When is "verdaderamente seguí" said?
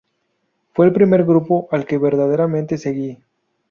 1.99-3.19